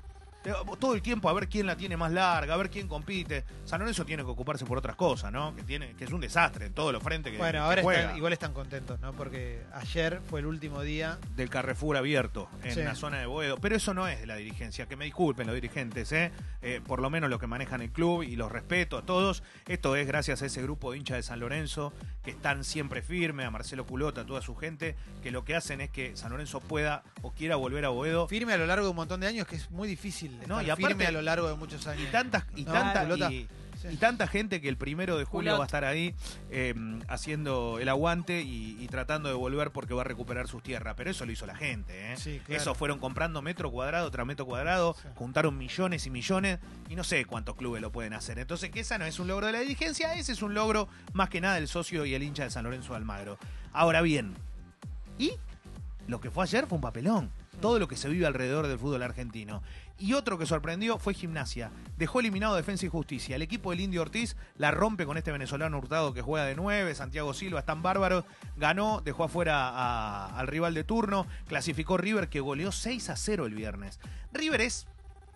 Eh, 0.48 0.54
Todo 0.80 0.94
el 0.94 1.02
tiempo 1.02 1.30
a 1.30 1.34
ver 1.34 1.48
quién 1.50 1.66
la 1.66 1.76
tiene 1.76 1.98
más 1.98 2.12
larga, 2.12 2.54
a 2.54 2.58
ver 2.58 2.70
quién 2.70 2.88
compite. 2.88 3.44
San 3.66 3.80
Lorenzo 3.80 4.06
tiene 4.06 4.24
que 4.24 4.30
ocuparse 4.30 4.66
por 4.66 4.78
otras 4.78 4.96
cosas, 4.96 5.32
¿no? 5.32 5.56
Que 5.56 5.64
tiene, 5.64 5.94
que 5.96 6.06
es 6.06 6.12
un 6.12 6.22
desastre 6.22 6.66
en 6.68 6.74
todos 6.74 6.94
los 6.94 7.04
frentes 7.04 7.32
que, 7.32 7.38
Bueno, 7.38 7.54
que 7.54 7.58
ahora 7.60 7.82
juega. 7.84 8.02
están, 8.02 8.18
igual 8.18 8.34
están 8.34 8.54
contentos, 8.54 9.00
¿no? 9.00 9.14
Porque 9.14 9.62
ayer 9.74 10.22
fue 10.30 10.40
el 10.40 10.46
último 10.46 10.82
día. 10.82 11.18
del 11.36 11.50
Carrefour 11.50 11.98
abierto 11.98 12.50
en 12.64 12.74
Sí. 12.74 12.82
la 12.84 12.96
zona 12.96 13.20
de 13.20 13.26
Boedo. 13.26 13.58
Pero 13.58 13.76
eso 13.76 13.94
no 13.94 14.08
es 14.08 14.20
de 14.20 14.26
la 14.28 14.36
dirigencia. 14.36 14.88
Que 14.88 14.96
me 14.96 15.06
disculpen 15.06 15.46
los 15.48 15.56
dirigentes, 15.56 16.12
¿eh? 16.12 16.32
Eh, 16.62 16.82
por 16.86 17.02
lo 17.02 17.10
menos 17.10 17.30
los 17.30 17.40
que 17.40 17.48
manejan 17.48 17.82
el 17.82 17.92
club 17.92 18.24
y 18.24 18.36
los 18.36 18.52
respeto 18.52 18.98
a 18.98 19.02
todos. 19.06 19.44
Esto 19.68 19.96
es 19.96 20.08
gracias 20.08 20.42
a 20.42 20.46
ese 20.46 20.62
grupo 20.62 20.92
de 20.92 20.98
hinchas 21.00 21.18
de 21.18 21.24
San 21.24 21.40
Lorenzo 21.40 21.94
que 22.24 22.32
están 22.32 22.64
siempre 22.64 23.02
firmes, 23.02 23.46
a 23.46 23.52
Marcelo 23.52 23.86
Culota, 23.86 24.22
a 24.22 24.26
toda 24.26 24.42
su 24.42 24.56
gente, 24.56 24.96
que 25.24 25.32
lo 25.32 25.44
que 25.46 25.56
hacen 25.56 25.82
es 25.82 25.90
que 25.90 26.16
San 26.18 26.32
Lorenzo 26.32 26.60
pueda 26.60 27.04
o 27.22 27.32
quiera 27.32 27.56
volver 27.56 27.86
a 27.86 27.90
Boedo. 27.90 28.28
Firme 28.28 28.54
a 28.54 28.58
lo 28.58 28.66
largo 28.66 28.86
de 28.86 28.90
un 28.92 28.96
montón 28.98 29.20
de 29.22 29.28
años, 29.28 29.48
que 29.48 29.56
es 29.58 29.70
muy 29.72 29.88
difícil. 29.88 30.37
No, 30.48 30.60
estar 30.60 30.66
y 30.66 30.70
aparte- 30.70 30.88
firme 30.88 31.06
a 31.08 31.12
lo 31.12 31.22
largo 31.22 31.48
de 31.48 31.56
muchos 31.56 31.86
años. 31.88 32.04
Y 32.04 32.12
tantas, 32.12 32.44
y 32.56 32.64
No, 32.66 32.72
tanta, 32.74 33.04
Culota. 33.04 33.32
y, 33.32 33.48
Sí. 33.82 33.90
y 33.92 33.98
tanta 33.98 34.26
gente 34.28 34.60
que 34.60 34.70
el 34.70 34.76
primero 34.78 35.20
de 35.20 35.24
julio 35.26 35.52
Culot. 35.52 35.60
va 35.60 35.64
a 35.64 35.68
estar 35.68 35.86
ahí 35.86 36.16
eh, 36.50 36.74
haciendo 37.10 37.78
el 37.80 37.88
aguante 37.90 38.42
y, 38.42 38.76
y 38.80 38.88
tratando 38.88 39.30
de 39.30 39.36
volver 39.36 39.70
porque 39.70 39.94
va 39.94 40.02
a 40.02 40.04
recuperar 40.04 40.48
sus 40.48 40.64
tierras. 40.64 40.96
Pero 40.98 41.12
eso 41.12 41.28
lo 41.28 41.32
hizo 41.32 41.46
la 41.46 41.56
gente, 41.56 42.12
¿eh? 42.14 42.18
Sí, 42.18 42.42
claro. 42.44 42.60
Eso 42.62 42.74
fueron 42.74 42.98
comprando 42.98 43.42
metro 43.44 43.70
cuadrado 43.72 44.10
tras 44.10 44.26
metro 44.26 44.48
cuadrado, 44.48 44.96
Sí. 45.00 45.08
juntaron 45.14 45.58
millones 45.60 46.08
y 46.08 46.10
millones 46.10 46.58
y 46.90 46.96
no 46.96 47.04
sé 47.04 47.26
cuántos 47.26 47.56
clubes 47.56 47.80
lo 47.82 47.92
pueden 47.92 48.14
hacer. 48.14 48.40
Entonces, 48.40 48.72
que 48.72 48.80
esa 48.80 48.98
no 48.98 49.06
es 49.06 49.20
un 49.20 49.28
logro 49.28 49.46
de 49.46 49.54
la 49.54 49.60
dirigencia, 49.60 50.16
ese 50.16 50.32
es 50.32 50.42
un 50.42 50.56
logro 50.56 50.88
más 51.14 51.30
que 51.30 51.40
nada 51.40 51.54
del 51.56 51.68
socio 51.68 52.04
y 52.06 52.16
el 52.16 52.24
hincha 52.24 52.46
de 52.46 52.50
San 52.50 52.64
Lorenzo 52.64 52.94
de 52.94 52.98
Almagro. 52.98 53.38
Ahora 53.74 54.02
bien, 54.02 54.34
¿y? 55.20 55.34
Lo 56.08 56.20
que 56.20 56.32
fue 56.32 56.44
ayer 56.46 56.66
fue 56.66 56.78
un 56.78 56.82
papelón. 56.82 57.30
Todo 57.62 57.80
lo 57.80 57.88
que 57.88 57.96
se 57.98 58.10
vive 58.10 58.26
alrededor 58.26 58.68
del 58.68 58.78
fútbol 58.80 59.04
argentino. 59.04 59.64
Y 60.00 60.14
otro 60.14 60.38
que 60.38 60.46
sorprendió 60.46 61.00
fue 61.00 61.14
Gimnasia. 61.16 61.72
Dejó 61.98 62.20
eliminado 62.20 62.56
Defensa 62.56 62.86
y 62.86 62.90
Justicia. 62.90 63.36
El 63.36 63.42
equipo 63.42 63.72
del 63.72 63.80
Indio 63.80 64.02
Ortiz 64.04 64.36
la 64.58 64.70
rompe 64.72 65.06
con 65.08 65.18
este 65.18 65.32
venezolano 65.32 65.78
Hurtado 65.80 66.14
que 66.14 66.22
juega 66.22 66.46
de 66.46 66.56
9. 66.56 66.94
Santiago 66.94 67.34
Silva 67.34 67.60
están 67.62 67.82
bárbaros. 67.82 68.26
Ganó, 68.58 69.02
dejó 69.04 69.24
afuera 69.24 69.70
a- 69.70 70.38
al 70.40 70.48
rival 70.48 70.74
de 70.76 70.84
turno. 70.84 71.26
Clasificó 71.48 71.98
River 71.98 72.30
que 72.30 72.40
goleó 72.42 72.72
6 72.72 73.10
a 73.10 73.16
0 73.16 73.48
el 73.48 73.56
viernes. 73.56 74.00
River 74.34 74.62
es 74.62 74.86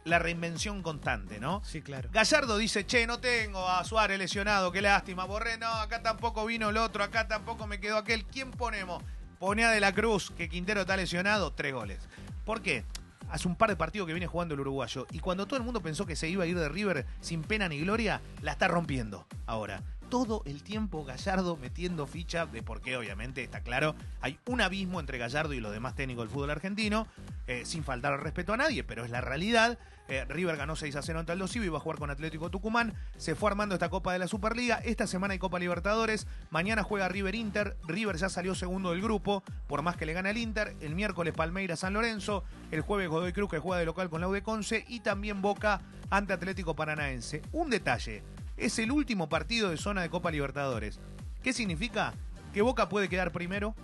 la 0.04 0.18
reinvención 0.20 0.82
constante, 0.84 1.40
¿no? 1.40 1.64
Sí, 1.64 1.82
claro. 1.82 2.10
Gallardo 2.12 2.58
dice, 2.58 2.86
che, 2.88 3.06
no 3.08 3.20
tengo 3.20 3.68
a 3.68 3.84
Suárez 3.84 4.18
lesionado, 4.20 4.72
qué 4.72 4.82
lástima. 4.82 5.26
Borré, 5.26 5.58
no, 5.58 5.68
acá 5.68 6.02
tampoco 6.02 6.46
vino 6.46 6.70
el 6.70 6.78
otro, 6.78 7.04
acá 7.04 7.28
tampoco 7.28 7.68
me 7.68 7.80
quedó 7.80 7.98
aquel. 7.98 8.26
¿Quién 8.26 8.50
ponemos? 8.52 9.04
Pone 9.42 9.66
a 9.66 9.72
De 9.72 9.80
la 9.80 9.92
Cruz, 9.92 10.32
que 10.38 10.48
Quintero 10.48 10.82
está 10.82 10.96
lesionado, 10.96 11.52
tres 11.52 11.74
goles. 11.74 11.98
¿Por 12.46 12.62
qué? 12.62 12.84
Hace 13.32 13.48
un 13.48 13.56
par 13.56 13.72
de 13.72 13.76
partidos 13.76 14.06
que 14.06 14.14
viene 14.14 14.28
jugando 14.28 14.54
el 14.54 14.60
uruguayo. 14.60 15.08
Y 15.12 15.18
cuando 15.18 15.48
todo 15.48 15.58
el 15.58 15.66
mundo 15.66 15.82
pensó 15.82 16.06
que 16.06 16.16
se 16.16 16.30
iba 16.30 16.44
a 16.44 16.48
ir 16.48 16.60
de 16.60 16.70
River 16.70 17.08
sin 17.22 17.42
pena 17.42 17.68
ni 17.68 17.80
gloria, 17.80 18.22
la 18.44 18.52
está 18.52 18.68
rompiendo 18.68 19.26
ahora. 19.48 19.82
Todo 20.12 20.42
el 20.44 20.62
tiempo 20.62 21.06
Gallardo 21.06 21.56
metiendo 21.56 22.06
ficha 22.06 22.46
de 22.46 22.62
por 22.62 22.82
qué, 22.82 22.98
obviamente, 22.98 23.46
está 23.46 23.62
claro. 23.62 23.96
Hay 24.20 24.38
un 24.46 24.60
abismo 24.60 25.00
entre 25.00 25.18
Gallardo 25.18 25.54
y 25.54 25.62
los 25.62 25.72
demás 25.72 25.96
técnicos 25.96 26.26
del 26.26 26.34
fútbol 26.34 26.50
argentino, 26.50 27.08
eh, 27.48 27.62
sin 27.64 27.86
faltar 27.86 28.12
al 28.12 28.20
respeto 28.20 28.52
a 28.52 28.58
nadie, 28.58 28.84
pero 28.84 29.06
es 29.06 29.10
la 29.10 29.22
realidad. 29.22 29.80
Eh, 30.10 30.26
River 30.28 30.58
ganó 30.58 30.76
6 30.76 30.98
a 30.98 31.02
0 31.02 31.20
ante 31.20 31.32
Aldo 31.32 31.48
Civi, 31.48 31.68
iba 31.68 31.78
a 31.78 31.80
jugar 31.80 31.98
con 31.98 32.10
Atlético 32.10 32.52
Tucumán. 32.52 32.94
Se 33.16 33.36
fue 33.36 33.52
armando 33.52 33.74
esta 33.74 33.88
Copa 33.88 34.12
de 34.12 34.20
la 34.20 34.28
Superliga. 34.28 34.82
Esta 34.84 35.08
semana 35.08 35.32
hay 35.32 35.40
Copa 35.40 35.60
Libertadores. 35.60 36.28
Mañana 36.50 36.84
juega 36.84 37.08
River 37.08 37.34
Inter. 37.34 37.78
River 37.88 38.18
ya 38.18 38.28
salió 38.28 38.54
segundo 38.54 38.92
del 38.92 39.02
grupo, 39.02 39.46
por 39.68 39.82
más 39.82 39.96
que 39.96 40.06
le 40.06 40.12
gana 40.12 40.32
el 40.32 40.38
Inter. 40.38 40.76
El 40.82 40.94
miércoles 40.94 41.34
Palmeiras 41.34 41.80
San 41.80 41.94
Lorenzo. 41.94 42.44
El 42.72 42.82
jueves 42.82 43.08
Godoy 43.08 43.32
Cruz 43.32 43.50
que 43.50 43.60
juega 43.60 43.80
de 43.80 43.86
local 43.86 44.10
con 44.10 44.20
la 44.20 44.28
U 44.28 44.34
de 44.34 44.44
Conce. 44.44 44.84
Y 44.90 45.00
también 45.00 45.42
Boca 45.42 45.80
ante 46.10 46.34
Atlético 46.34 46.76
Paranaense. 46.76 47.42
Un 47.54 47.70
detalle. 47.70 48.22
Es 48.62 48.78
el 48.80 48.92
último 48.92 49.28
partido 49.28 49.70
de 49.72 49.78
zona 49.78 50.02
de 50.04 50.10
Copa 50.10 50.30
Libertadores. 50.32 51.00
¿Qué 51.44 51.52
significa? 51.54 52.14
Que 52.54 52.62
Boca 52.62 52.90
puede 52.90 53.10
quedar 53.10 53.32
primero 53.32 53.76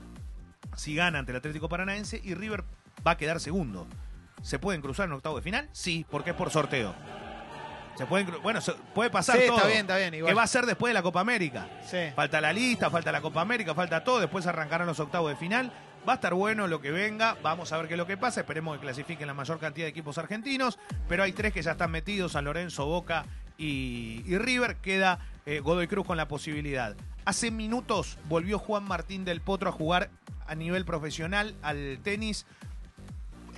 si 0.76 0.94
gana 0.96 1.20
ante 1.20 1.32
el 1.32 1.38
Atlético 1.38 1.68
Paranaense 1.68 2.22
y 2.24 2.36
River 2.36 2.64
va 3.06 3.12
a 3.12 3.18
quedar 3.18 3.40
segundo. 3.40 3.88
¿Se 4.44 4.60
pueden 4.60 4.82
cruzar 4.82 5.08
en 5.08 5.14
octavo 5.14 5.38
de 5.38 5.42
final? 5.42 5.68
Sí, 5.72 6.06
porque 6.12 6.30
es 6.32 6.36
por 6.36 6.52
sorteo. 6.52 6.94
Se 7.98 8.06
pueden, 8.06 8.32
bueno, 8.44 8.62
se- 8.62 8.74
puede 8.94 9.10
pasar 9.10 9.40
Sí, 9.40 9.48
todo. 9.48 9.58
está 9.58 9.68
bien, 9.68 9.80
está 9.80 9.98
bien, 9.98 10.14
igual. 10.14 10.30
Que 10.32 10.36
va 10.36 10.44
a 10.44 10.48
ser 10.48 10.68
después 10.68 10.92
de 10.92 10.94
la 10.94 11.02
Copa 11.02 11.22
América. 11.22 11.68
Sí. 11.84 11.98
Falta 12.16 12.40
la 12.40 12.54
lista, 12.54 12.92
falta 12.92 13.12
la 13.12 13.22
Copa 13.22 13.42
América, 13.42 13.74
falta 13.74 14.04
todo. 14.04 14.20
Después 14.20 14.46
arrancarán 14.46 14.86
los 14.86 15.00
octavos 15.00 15.32
de 15.32 15.36
final. 15.38 15.72
Va 16.08 16.12
a 16.14 16.16
estar 16.18 16.36
bueno 16.36 16.68
lo 16.68 16.80
que 16.80 16.92
venga. 16.92 17.36
Vamos 17.42 17.72
a 17.74 17.78
ver 17.78 17.88
qué 17.88 17.96
es 17.96 17.98
lo 17.98 18.06
que 18.06 18.16
pasa. 18.18 18.42
Esperemos 18.42 18.76
que 18.78 18.82
clasifiquen 18.82 19.26
la 19.26 19.34
mayor 19.34 19.58
cantidad 19.60 19.86
de 19.86 19.90
equipos 19.90 20.20
argentinos. 20.20 20.78
Pero 21.10 21.24
hay 21.24 21.32
tres 21.34 21.52
que 21.52 21.64
ya 21.64 21.72
están 21.72 21.90
metidos: 21.90 22.34
San 22.34 22.46
Lorenzo, 22.46 22.86
Boca 22.86 23.26
y, 23.58 24.24
River. 24.38 24.78
Queda 24.78 25.20
eh, 25.46 25.60
Godoy 25.60 25.88
Cruz 25.88 26.06
con 26.06 26.18
la 26.18 26.28
posibilidad. 26.28 26.96
Hace 27.26 27.52
minutos 27.52 28.18
volvió 28.30 28.60
Juan 28.60 28.84
Martín 28.84 29.26
del 29.26 29.42
Potro 29.42 29.70
a 29.70 29.74
jugar 29.74 30.10
a 30.46 30.56
nivel 30.56 30.86
profesional 30.86 31.56
al 31.62 32.00
tenis 32.04 32.46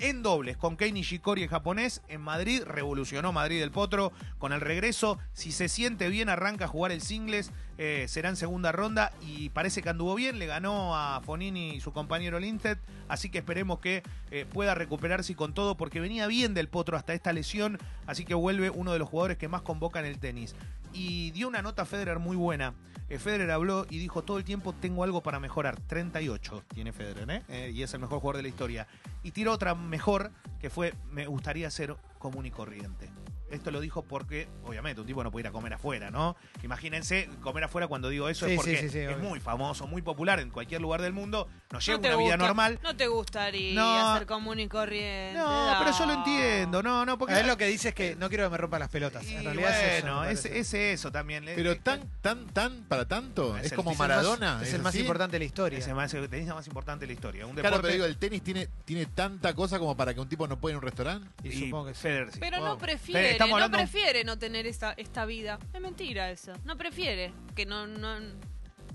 en 0.00 0.22
dobles 0.22 0.56
con 0.56 0.76
Kei 0.76 0.92
Nishikori, 0.92 1.42
el 1.42 1.48
japonés, 1.48 2.02
en 2.08 2.20
Madrid. 2.20 2.62
Revolucionó 2.66 3.32
Madrid 3.32 3.60
del 3.60 3.70
Potro 3.70 4.12
con 4.38 4.52
el 4.52 4.60
regreso. 4.60 5.18
Si 5.32 5.52
se 5.52 5.68
siente 5.68 6.08
bien, 6.08 6.28
arranca 6.28 6.64
a 6.64 6.68
jugar 6.68 6.92
el 6.92 7.02
singles 7.02 7.52
eh, 7.82 8.08
será 8.08 8.28
en 8.28 8.36
segunda 8.36 8.72
ronda 8.72 9.10
y 9.22 9.48
parece 9.48 9.80
que 9.80 9.88
anduvo 9.88 10.14
bien, 10.14 10.38
le 10.38 10.44
ganó 10.44 10.94
a 10.94 11.22
Fonini 11.22 11.76
y 11.76 11.80
su 11.80 11.94
compañero 11.94 12.38
Lintet, 12.38 12.78
así 13.08 13.30
que 13.30 13.38
esperemos 13.38 13.78
que 13.78 14.02
eh, 14.30 14.44
pueda 14.44 14.74
recuperarse 14.74 15.34
con 15.34 15.54
todo, 15.54 15.78
porque 15.78 15.98
venía 15.98 16.26
bien 16.26 16.52
del 16.52 16.68
potro 16.68 16.98
hasta 16.98 17.14
esta 17.14 17.32
lesión, 17.32 17.78
así 18.06 18.26
que 18.26 18.34
vuelve 18.34 18.68
uno 18.68 18.92
de 18.92 18.98
los 18.98 19.08
jugadores 19.08 19.38
que 19.38 19.48
más 19.48 19.62
convoca 19.62 19.98
en 19.98 20.04
el 20.04 20.18
tenis. 20.18 20.54
Y 20.92 21.30
dio 21.30 21.48
una 21.48 21.62
nota 21.62 21.82
a 21.82 21.84
Federer 21.84 22.18
muy 22.18 22.36
buena. 22.36 22.74
Eh, 23.08 23.18
Federer 23.18 23.50
habló 23.50 23.86
y 23.90 23.98
dijo 23.98 24.22
todo 24.22 24.38
el 24.38 24.44
tiempo 24.44 24.72
tengo 24.72 25.04
algo 25.04 25.22
para 25.22 25.40
mejorar. 25.40 25.80
38 25.80 26.64
tiene 26.72 26.92
Federer, 26.92 27.30
¿eh? 27.30 27.42
Eh, 27.48 27.72
y 27.74 27.82
es 27.82 27.92
el 27.94 28.00
mejor 28.00 28.20
jugador 28.20 28.36
de 28.36 28.42
la 28.42 28.48
historia. 28.48 28.86
Y 29.22 29.32
tiró 29.32 29.52
otra 29.52 29.74
mejor 29.74 30.30
que 30.60 30.70
fue 30.70 30.94
me 31.10 31.26
gustaría 31.26 31.70
ser 31.70 31.96
común 32.18 32.46
y 32.46 32.50
corriente. 32.50 33.08
Esto 33.50 33.70
lo 33.70 33.80
dijo 33.80 34.02
porque, 34.02 34.48
obviamente, 34.64 35.00
un 35.00 35.06
tipo 35.06 35.22
no 35.24 35.30
puede 35.30 35.42
ir 35.42 35.46
a 35.48 35.52
comer 35.52 35.72
afuera, 35.74 36.10
¿no? 36.10 36.36
Imagínense 36.62 37.28
comer 37.42 37.64
afuera 37.64 37.88
cuando 37.88 38.08
digo 38.08 38.28
eso 38.28 38.46
Sí, 38.46 38.52
es 38.52 38.56
porque 38.56 38.76
sí, 38.76 38.82
sí, 38.82 38.88
sí, 38.90 38.98
es 39.00 39.18
muy 39.18 39.40
famoso, 39.40 39.86
muy 39.86 40.02
popular 40.02 40.38
en 40.40 40.50
cualquier 40.50 40.80
lugar 40.80 41.02
del 41.02 41.12
mundo. 41.12 41.48
Nos 41.72 41.84
lleva 41.84 41.98
No 41.98 42.08
una 42.08 42.16
vida 42.24 42.36
normal. 42.36 42.78
No 42.82 42.96
te 42.96 43.08
gustaría 43.08 43.74
No. 43.74 44.16
ser 44.18 44.26
común 44.26 44.60
y 44.60 44.68
corriente. 44.68 45.38
No, 45.38 45.76
pero 45.80 45.96
yo 45.98 46.06
lo 46.06 46.12
entiendo, 46.14 46.82
no, 46.82 47.04
no, 47.04 47.18
porque 47.18 47.34
A 47.34 47.42
lo 47.42 47.56
que 47.56 47.66
dice 47.66 47.88
es 47.88 47.94
que 47.94 48.14
no 48.16 48.28
quiero 48.28 48.44
que 48.44 48.50
me 48.50 48.56
rompa 48.58 48.78
las 48.78 48.88
pelotas. 48.88 49.24
Y 49.24 49.34
En 49.34 49.44
realidad 49.44 49.70
es 49.80 49.98
eso. 49.98 50.06
bueno, 50.06 50.24
es, 50.24 50.44
es 50.44 50.74
eso 50.74 51.10
también. 51.10 51.44
Pero 51.44 51.76
tan, 51.78 52.02
tan, 52.20 52.46
tan, 52.48 52.84
para 52.84 53.06
tanto. 53.08 53.56
Es 53.56 53.66
Es, 53.66 53.72
el- 53.72 53.76
como 53.76 53.90
más- 53.90 53.98
Maradona. 53.98 54.60
Es 54.62 54.72
el 54.74 54.82
más 54.82 54.94
importante 54.94 55.34
de 55.34 55.38
la 55.40 55.44
historia. 55.44 55.78
es 55.78 55.86
el 55.88 55.94
más, 55.94 56.12
el 56.14 56.28
tenis 56.28 56.48
más 56.48 56.66
importante 56.66 57.02
de 57.02 57.06
la 57.08 57.12
historia. 57.14 57.46
Un 57.46 57.54
Claro, 57.56 57.80
pero 57.80 57.92
digo, 57.92 58.04
el 58.04 58.16
tenis 58.16 58.42
tiene, 58.42 58.68
tiene 58.84 59.06
tanta 59.06 59.54
cosa 59.54 59.78
como 59.78 59.96
para 59.96 60.14
que 60.14 60.20
un 60.20 60.28
tipo 60.28 60.46
no 60.46 60.58
pueda 60.60 60.72
ir 60.72 60.76
a 60.76 60.78
un 60.78 60.82
restaurante. 60.84 61.28
Y 61.42 61.48
y 61.48 61.64
supongo 61.66 61.86
que 61.86 61.94
sí. 61.94 62.00
Federer 62.02 62.32
sí. 62.32 62.38
Pero 62.40 62.58
Wow. 62.58 62.66
no 62.68 62.78
prefiere, 62.78 63.34
Estamos 63.44 63.60
no 63.60 63.70
prefiere 63.76 64.24
no 64.24 64.38
tener 64.38 64.66
esta, 64.66 64.92
esta 64.92 65.24
vida. 65.26 65.58
Es 65.72 65.80
mentira 65.80 66.30
eso. 66.30 66.52
No 66.64 66.76
prefiere. 66.76 67.32
Que 67.54 67.66
no, 67.66 67.86
no, 67.86 68.18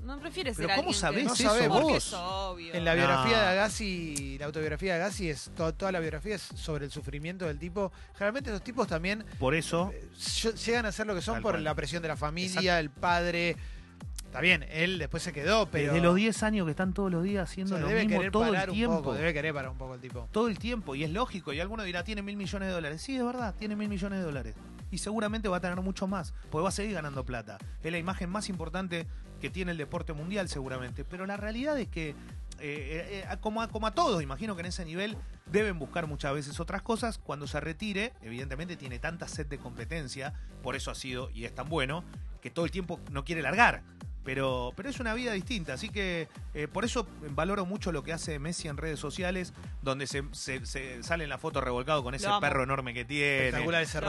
no 0.04 0.20
prefiere 0.20 0.54
ser 0.54 0.68
Pero 0.68 0.75
¿cómo 0.82 0.90
alguien 0.90 1.28
que- 1.28 1.44
sabés 1.44 1.68
No 1.68 1.75
eso 1.80 1.82
vos? 1.82 1.98
es 2.08 2.14
obvio. 2.14 2.74
En 2.74 2.86
la 2.86 2.92
No. 2.94 2.98
biografía 2.98 3.40
de 3.42 3.48
Agassi, 3.48 4.38
la 4.40 4.46
autobiografía 4.46 4.96
de 4.96 5.02
Agassi 5.02 5.30
es 5.30 5.50
to- 5.56 5.74
toda 5.74 5.92
la 5.92 6.00
biografía 6.00 6.36
es 6.36 6.42
sobre 6.42 6.86
el 6.86 6.92
sufrimiento 6.92 7.46
del 7.46 7.58
tipo. 7.60 7.92
Generalmente 8.14 8.52
los 8.52 8.64
tipos 8.64 8.88
también 8.88 9.25
Por 9.40 9.56
eso, 9.56 9.92
eh, 9.94 10.08
ll- 10.18 10.54
llegan 10.64 10.86
a 10.86 10.92
ser 10.92 11.08
lo 11.08 11.16
que 11.16 11.22
son 11.22 11.36
Tal 11.36 11.42
por 11.44 11.52
cual. 11.54 11.64
la 11.64 11.74
presión 11.75 12.02
de 12.02 12.08
la 12.10 12.18
familia, 12.18 12.60
Exacto. 12.60 12.80
el 12.80 12.90
padre. 12.92 13.58
Está 14.36 14.42
bien, 14.42 14.65
él 14.70 15.00
después 15.00 15.24
se 15.24 15.32
quedó, 15.32 15.68
pero 15.68 15.94
desde 15.94 16.06
los 16.06 16.13
10 16.13 16.44
años 16.44 16.65
que 16.65 16.72
están 16.72 16.94
todos 16.94 17.10
los 17.10 17.24
días 17.24 17.39
o 17.39 17.44
haciendo 17.50 17.75
sea, 17.75 17.80
lo 17.80 17.88
debe 17.88 18.01
mismo 18.01 18.18
querer 18.18 18.32
todo 18.34 18.44
parar 18.44 18.68
el 18.68 18.75
tiempo. 18.75 18.98
un 18.98 19.01
poco, 19.01 19.13
debe 19.13 19.34
querer 19.34 19.54
parar 19.54 19.72
un 19.72 19.77
poco 19.77 19.94
el 19.94 20.01
tipo. 20.01 20.27
Todo 20.34 20.50
el 20.50 20.60
tiempo, 20.60 20.94
y 20.94 21.06
es 21.06 21.10
lógico. 21.10 21.54
Y 21.54 21.62
alguno 21.62 21.84
dirá, 21.84 22.04
tiene 22.04 22.22
mil 22.22 22.36
millones 22.36 22.68
de 22.68 22.74
dólares. 22.74 23.01
Sí, 23.01 23.15
es 23.15 23.24
verdad, 23.24 23.56
tiene 23.58 23.77
mil 23.77 23.88
millones 23.88 24.20
de 24.20 24.25
dólares. 24.25 24.56
Y 24.92 24.98
seguramente 24.98 25.48
va 25.48 25.56
a 25.56 25.60
tener 25.62 25.80
mucho 25.80 26.06
más, 26.08 26.34
porque 26.51 26.63
va 26.63 26.68
a 26.68 26.74
seguir 26.74 26.96
ganando 26.96 27.24
plata. 27.24 27.60
Es 27.82 27.89
la 27.94 27.98
imagen 27.98 28.30
más 28.30 28.50
importante 28.50 29.08
que 29.39 29.50
tiene 29.50 29.72
el 29.72 29.77
deporte 29.77 30.12
mundial, 30.12 30.50
seguramente. 30.50 31.06
Pero 31.06 31.25
la 31.25 31.38
realidad 31.38 31.80
es 31.80 31.88
que, 31.88 32.10
eh, 32.10 32.15
eh, 32.60 33.25
eh, 33.32 33.38
como, 33.39 33.62
a, 33.62 33.70
como 33.70 33.88
a 33.88 33.94
todos, 33.94 34.22
imagino 34.22 34.56
que 34.56 34.63
en 34.63 34.65
ese 34.65 34.84
nivel 34.84 35.15
deben 35.46 35.80
buscar 35.80 36.08
muchas 36.08 36.34
veces 36.34 36.60
otras 36.60 36.82
cosas. 36.82 37.20
Cuando 37.20 37.48
se 37.48 37.62
retire, 37.62 38.12
evidentemente 38.22 38.75
tiene 38.75 39.00
tanta 39.00 39.30
sed 39.30 39.46
de 39.48 39.60
competencia, 39.60 40.34
por 40.62 40.75
eso 40.75 40.92
ha 40.92 40.96
sido 40.96 41.30
y 41.30 41.46
es 41.46 41.56
tan 41.56 41.70
bueno, 41.70 42.04
que 42.42 42.51
todo 42.51 42.65
el 42.65 42.72
tiempo 42.72 43.00
no 43.12 43.24
quiere 43.24 43.42
largar. 43.42 43.82
Pero, 44.25 44.74
pero 44.75 44.89
es 44.89 45.00
una 45.00 45.13
vida 45.13 45.32
distinta, 45.34 45.74
así 45.74 45.88
que 45.89 46.27
eh, 46.55 46.67
por 46.67 46.84
eso 46.84 47.08
valoro 47.29 47.65
mucho 47.65 47.91
lo 47.91 48.03
que 48.03 48.12
hace 48.12 48.39
Messi 48.39 48.67
en 48.67 48.75
redes 48.75 49.00
sociales, 49.00 49.53
donde 49.84 50.08
se, 50.08 50.24
se- 50.32 50.65
se 50.65 51.03
sale 51.03 51.24
en 51.25 51.29
la 51.29 51.38
foto 51.38 51.62
revolcado 51.62 52.03
con 52.03 52.15
ese 52.15 52.27
perro 52.41 52.63
enorme 52.63 52.94
que 52.96 53.05
tiene, 53.05 53.51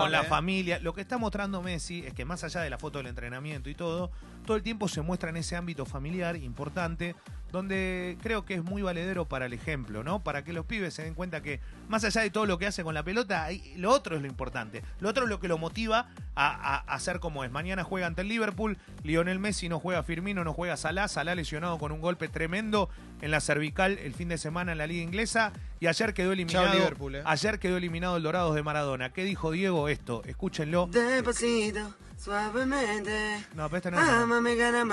con 0.01 0.11
la 0.13 0.23
¿eh? 0.23 0.25
familia. 0.25 0.79
Lo 0.81 0.95
que 0.95 1.03
está 1.03 1.19
mostrando 1.19 1.61
Messi 1.63 2.05
es 2.07 2.15
que 2.15 2.25
más 2.25 2.43
allá 2.45 2.63
de 2.63 2.71
la 2.71 2.79
foto 2.79 2.97
del 2.99 3.09
entrenamiento 3.09 3.69
y 3.69 3.75
todo, 3.75 4.11
todo 4.47 4.57
el 4.57 4.63
tiempo 4.63 4.89
se 4.89 5.03
muestra 5.03 5.29
en 5.31 5.37
ese 5.37 5.57
ámbito 5.57 5.85
familiar 5.85 6.37
importante, 6.37 7.15
donde 7.53 8.19
creo 8.23 8.45
que 8.45 8.55
es 8.55 8.65
muy 8.65 8.83
valedero 8.83 9.25
para 9.27 9.47
el 9.47 9.53
ejemplo, 9.53 10.03
¿no? 10.03 10.23
Para 10.23 10.43
que 10.45 10.53
los 10.53 10.67
pibes 10.67 10.95
se 10.95 11.05
den 11.05 11.15
cuenta 11.15 11.43
que 11.43 11.61
más 11.89 12.05
allá 12.05 12.21
de 12.23 12.31
todo 12.31 12.45
lo 12.47 12.59
que 12.59 12.67
hace 12.67 12.83
con 12.83 12.95
la 12.95 13.03
pelota, 13.03 13.45
hay- 13.45 13.75
lo 13.77 13.91
otro 13.93 14.17
es 14.17 14.23
lo 14.23 14.29
importante. 14.29 14.83
Lo 15.01 15.09
otro 15.09 15.25
es 15.25 15.29
lo 15.31 15.39
que 15.41 15.49
lo 15.49 15.57
motiva 15.59 16.09
a, 16.35 16.47
a- 16.77 16.79
a 16.95 17.01
ser 17.01 17.21
como 17.21 17.45
es. 17.45 17.51
Mañana 17.51 17.85
juega 17.85 18.07
ante 18.09 18.23
el 18.23 18.29
Liverpool, 18.29 18.77
Lionel 19.05 19.39
Messi 19.39 19.69
no 19.69 19.79
juega 19.81 20.03
Firmino, 20.03 20.45
no 20.45 20.53
juega 20.53 20.77
Salah, 20.77 21.09
Salah 21.09 21.35
lesionado 21.35 21.79
con 21.79 21.93
un 21.93 22.01
golpe 22.01 22.29
tremendo 22.29 22.89
en 23.21 23.31
la 23.31 23.41
cervical 23.41 23.99
el 23.99 24.13
fin 24.15 24.29
de 24.29 24.39
semana 24.39 24.73
en 24.73 24.79
la 24.79 24.87
liga 24.87 25.03
inglesa 25.03 25.53
y 25.81 25.87
ayer 25.87 26.15
quedó 26.15 26.33
eliminado 26.33 26.73
Liverpool, 26.75 27.17
eh. 27.17 27.23
ayer 27.25 27.59
quedó 27.59 27.77
eliminado 27.77 28.17
el 28.17 28.23
Dorados 28.23 28.55
de 28.55 28.63
Maradona. 28.63 29.13
¿Qué 29.13 29.25
dijo 29.25 29.51
Diego 29.51 29.89
esto? 29.89 30.23
Escúchenlo. 30.25 30.89
Despacito, 30.91 31.95
suavemente. 32.19 33.45
No, 33.55 33.69
pero 33.69 33.77
este 33.77 33.91
no 33.91 34.01
es. 34.01 34.07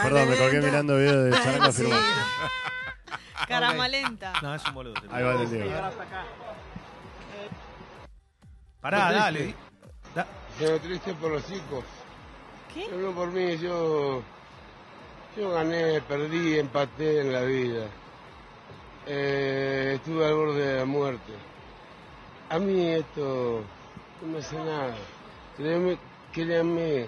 Perdón, 0.04 0.30
me 0.30 0.38
colgué 0.38 0.62
mirando 0.62 0.98
video 0.98 1.24
de 1.24 1.32
Charanga 1.32 1.72
Firmón. 1.74 2.00
Caramba 3.48 3.88
lenta. 3.88 4.34
No, 4.42 4.56
es 4.56 4.66
un 4.68 4.74
boludo. 4.74 4.96
Ahí 5.12 5.24
va 5.24 5.42
el 5.42 5.50
Diego. 5.50 5.72
Pará, 8.82 9.12
dale. 9.12 9.56
Da- 10.16 10.28
Pero 10.60 10.80
triste 10.80 11.14
por 11.16 11.32
los 11.32 11.46
chicos. 11.48 11.84
¿Qué? 12.74 12.86
Pero 12.90 13.02
no 13.02 13.12
por 13.16 13.32
mí, 13.32 13.58
yo, 13.58 14.22
yo 15.38 15.52
gané, 15.52 16.02
perdí, 16.02 16.60
empaté 16.60 17.22
en 17.22 17.32
la 17.34 17.42
vida. 17.42 17.86
Eh, 19.06 19.94
estuve 19.96 20.26
al 20.26 20.34
borde 20.34 20.66
de 20.66 20.80
la 20.80 20.86
muerte. 20.86 21.34
A 22.50 22.60
mí 22.60 22.88
esto 22.94 23.64
no 24.22 24.28
me 24.28 24.40
hace 24.40 24.56
nada. 24.58 24.96
Créeme, 25.58 25.98
créanme 26.34 27.08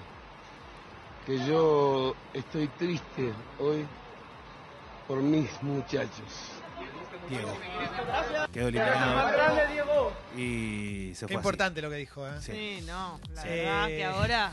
que 1.26 1.46
yo 1.46 2.16
estoy 2.34 2.68
triste 2.70 3.34
hoy 3.60 3.86
por 5.08 5.22
mis 5.22 5.50
muchachos. 5.64 6.52
Diego. 7.30 7.58
Quedó 8.54 8.68
eliminado. 8.68 10.14
Y 10.38 11.14
se 11.16 11.26
Qué 11.26 11.34
importante 11.34 11.82
lo 11.82 11.90
que 11.90 11.96
dijo, 11.96 12.28
¿eh? 12.28 12.40
Sí, 12.40 12.84
no. 12.86 13.20
La 13.34 13.42
Sí. 13.42 13.48
verdad 13.50 13.88
que 13.88 14.06
ahora 14.06 14.52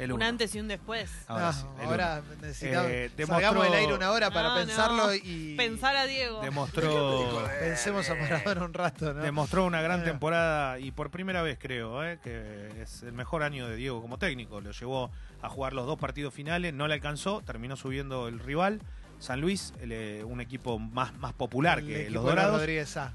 El 0.00 0.12
un 0.12 0.16
uno. 0.16 0.26
antes 0.26 0.54
y 0.54 0.60
un 0.60 0.68
después. 0.68 1.10
Ahora 1.28 1.46
No, 1.46 1.52
sí, 1.52 1.66
el 1.80 1.86
ahora 1.86 2.22
uno. 2.26 2.36
necesitamos. 2.42 2.90
Eh, 2.90 3.10
salgamos 3.16 3.42
demostró- 3.42 3.62
del 3.62 3.74
aire 3.74 3.94
una 3.94 4.10
hora 4.10 4.30
para 4.30 4.48
No, 4.48 4.54
pensarlo 4.56 5.06
no. 5.08 5.14
y. 5.14 5.54
Pensar 5.56 5.96
a 5.96 6.06
Diego. 6.06 6.40
Demostró. 6.42 7.48
Pensemos 7.60 8.08
a 8.10 8.14
Maradona 8.14 8.64
un 8.64 8.74
rato, 8.74 9.12
¿no? 9.14 9.22
Demostró 9.22 9.64
una 9.66 9.82
gran 9.82 10.00
Eh. 10.00 10.04
temporada 10.04 10.78
y 10.78 10.90
por 10.90 11.10
primera 11.10 11.42
vez 11.42 11.58
creo 11.60 12.02
eh, 12.04 12.18
que 12.22 12.82
es 12.82 13.02
el 13.02 13.12
mejor 13.12 13.42
año 13.42 13.68
de 13.68 13.76
Diego 13.76 14.00
como 14.00 14.18
técnico. 14.18 14.60
Lo 14.60 14.70
llevó 14.72 15.10
a 15.42 15.48
jugar 15.48 15.72
los 15.72 15.86
dos 15.86 15.98
partidos 15.98 16.32
finales, 16.34 16.72
no 16.74 16.88
le 16.88 16.94
alcanzó, 16.94 17.42
terminó 17.42 17.76
subiendo 17.76 18.28
el 18.28 18.38
rival, 18.40 18.80
San 19.18 19.40
Luis, 19.40 19.74
el, 19.82 20.24
un 20.24 20.40
equipo 20.40 20.78
más, 20.78 21.12
más 21.18 21.32
popular 21.34 21.80
El 21.80 21.86
que 21.86 22.10
los 22.10 22.24
de 22.24 22.30
Dorados. 22.30 22.58
Rodríguez 22.60 22.96
A. 22.96 23.12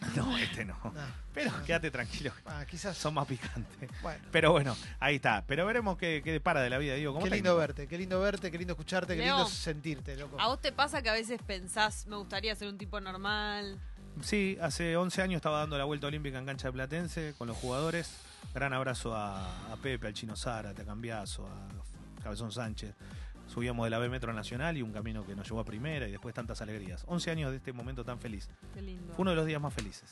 No, 0.16 0.36
este 0.38 0.64
no. 0.64 0.76
No. 0.82 0.92
Pero 1.34 1.52
quédate 1.64 1.90
tranquilo, 1.90 2.32
Ah, 2.46 2.64
quizás. 2.68 2.96
son 2.96 3.14
más 3.14 3.26
picantes. 3.26 3.88
Bueno. 4.02 4.24
Pero 4.30 4.52
bueno, 4.52 4.76
ahí 5.00 5.16
está. 5.16 5.44
Pero 5.46 5.66
veremos 5.66 5.96
qué, 5.98 6.20
qué 6.24 6.32
depara 6.32 6.60
de 6.60 6.70
la 6.70 6.78
vida 6.78 6.94
como 7.06 7.22
Qué 7.24 7.30
lindo 7.30 7.56
verte, 7.56 7.86
qué 7.86 7.98
lindo 7.98 8.20
verte, 8.20 8.50
qué 8.50 8.58
lindo 8.58 8.72
escucharte, 8.72 9.16
qué 9.16 9.22
lindo 9.22 9.46
sentirte, 9.46 10.16
loco. 10.16 10.40
¿A 10.40 10.48
vos 10.48 10.60
te 10.60 10.72
pasa 10.72 11.02
que 11.02 11.08
a 11.10 11.12
veces 11.12 11.40
pensás, 11.46 12.06
me 12.06 12.16
gustaría 12.16 12.54
ser 12.56 12.68
un 12.68 12.78
tipo 12.78 13.00
normal? 13.00 13.78
Sí, 14.22 14.58
hace 14.60 14.96
11 14.96 15.22
años 15.22 15.36
estaba 15.36 15.58
dando 15.60 15.78
la 15.78 15.84
vuelta 15.84 16.08
olímpica 16.08 16.38
en 16.38 16.46
cancha 16.46 16.68
de 16.68 16.72
Platense 16.72 17.34
con 17.38 17.46
los 17.46 17.56
jugadores. 17.56 18.10
Gran 18.54 18.72
abrazo 18.72 19.14
a, 19.14 19.72
a 19.72 19.76
Pepe, 19.76 20.08
al 20.08 20.14
Chino 20.14 20.34
Zárate, 20.36 20.82
a 20.82 20.84
Cambiazo, 20.84 21.46
a 21.46 22.22
Cabezón 22.22 22.50
Sánchez. 22.50 22.94
Subíamos 23.48 23.86
de 23.86 23.90
la 23.90 23.98
B 23.98 24.08
Metro 24.08 24.32
Nacional 24.32 24.76
y 24.76 24.82
un 24.82 24.92
camino 24.92 25.24
que 25.26 25.34
nos 25.34 25.48
llevó 25.48 25.60
a 25.60 25.64
primera 25.64 26.06
y 26.06 26.12
después 26.12 26.34
tantas 26.34 26.60
alegrías. 26.60 27.04
11 27.06 27.30
años 27.30 27.50
de 27.50 27.56
este 27.56 27.72
momento 27.72 28.04
tan 28.04 28.20
feliz. 28.20 28.48
Qué 28.74 28.82
lindo. 28.82 29.14
Fue 29.14 29.22
uno 29.22 29.30
de 29.30 29.36
los 29.36 29.46
días 29.46 29.60
más 29.60 29.72
felices. 29.74 30.08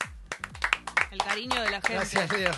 El 1.11 1.19
cariño 1.19 1.55
de 1.61 1.71
la 1.71 1.81
gente. 1.81 1.93
Gracias, 1.93 2.31
Leo. 2.33 2.51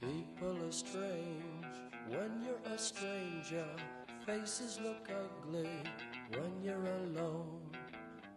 People 0.00 0.62
are 0.62 0.72
strange 0.72 1.54
when 2.10 2.42
you're 2.42 2.74
a 2.74 2.78
stranger. 2.78 3.64
Faces 4.26 4.78
look 4.80 5.08
ugly 5.08 5.68
when 6.32 6.62
you're 6.62 6.86
alone. 7.04 7.60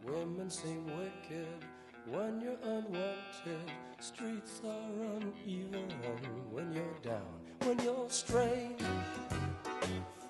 Women 0.03 0.49
seem 0.49 0.85
wicked 0.85 1.65
when 2.05 2.39
you're 2.39 2.59
unwanted. 2.63 3.71
Streets 3.99 4.61
are 4.63 5.17
uneven 5.17 5.89
when 6.51 6.71
you're 6.71 6.99
down. 7.01 7.41
When 7.63 7.79
you're 7.79 8.09
strange, 8.09 8.81